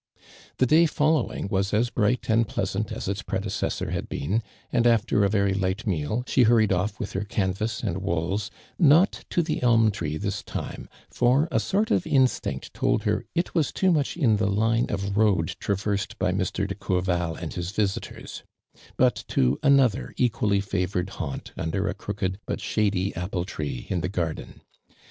'i"he 0.57 0.65
day 0.65 0.85
following 0.87 1.47
was 1.47 1.75
as 1.75 1.91
bright 1.91 2.27
and 2.27 2.47
pleasant 2.47 2.91
as 2.91 3.07
its 3.07 3.21
predecessor 3.21 3.91
had 3.91 4.09
been, 4.09 4.41
and 4.73 4.87
after 4.87 5.23
a 5.23 5.29
very 5.29 5.53
light 5.53 5.85
meal, 5.85 6.23
she 6.25 6.41
hurried 6.41 6.73
oft' 6.73 6.99
with 6.99 7.13
her 7.13 7.23
canvas 7.23 7.83
and 7.83 8.01
wools, 8.01 8.49
not 8.79 9.23
to 9.29 9.43
the 9.43 9.61
elm 9.61 9.91
tree 9.91 10.17
this 10.17 10.41
time, 10.41 10.89
for 11.11 11.47
a 11.51 11.59
sort 11.59 11.91
of 11.91 12.07
instinct 12.07 12.73
tuld 12.73 13.03
her 13.03 13.25
it 13.35 13.53
was 13.53 13.71
too 13.71 13.91
much 13.91 14.17
in 14.17 14.39
llie 14.39 14.55
line 14.57 14.85
of 14.89 15.15
i 15.15 15.21
oad 15.21 15.55
traversed 15.59 16.17
by 16.17 16.31
Mr. 16.31 16.67
de 16.67 16.73
Courval 16.73 17.35
and 17.35 17.53
his 17.53 17.69
visitors, 17.69 18.41
but 18.97 19.23
to 19.27 19.59
another 19.61 20.15
equally 20.17 20.61
i'avored 20.63 21.11
haunt 21.11 21.51
under 21.55 21.87
a 21.87 21.93
crooked 21.93 22.39
but 22.47 22.59
shady 22.59 23.15
apple 23.15 23.45
tree 23.45 23.85
in 23.87 24.01
the 24.01 24.09
garden. 24.09 24.61